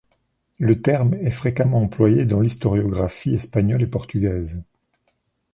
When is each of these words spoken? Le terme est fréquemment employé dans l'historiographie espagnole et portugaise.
Le 0.57 0.81
terme 0.81 1.13
est 1.13 1.29
fréquemment 1.29 1.79
employé 1.83 2.25
dans 2.25 2.39
l'historiographie 2.39 3.35
espagnole 3.35 3.83
et 3.83 3.85
portugaise. 3.85 4.63